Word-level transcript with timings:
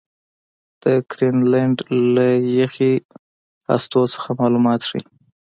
د 0.83 0.85
ګرینلنډ 1.11 1.77
له 2.13 2.27
یخي 2.59 2.93
هستو 3.69 4.01
څخه 4.13 4.29
معلومات 4.41 4.81
ښيي. 4.87 5.01